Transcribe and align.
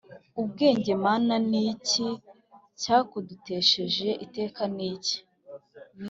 ubwenge 0.41 0.91
Mana 1.05 1.33
ni 1.49 1.61
iki 1.73 2.07
cyakudutesheje 2.81 4.07
iteka 4.25 4.61
Ni 4.75 4.85
iki 4.93 5.17